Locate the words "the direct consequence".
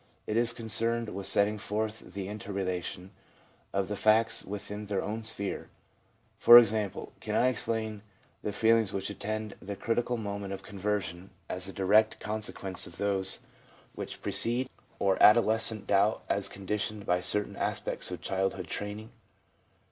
11.67-12.87